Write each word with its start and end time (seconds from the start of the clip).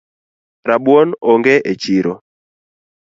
Rabuon 0.69 1.13
onge 1.33 1.53
echiro 1.73 2.15